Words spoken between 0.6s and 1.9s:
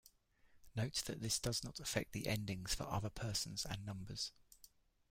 Note that this does not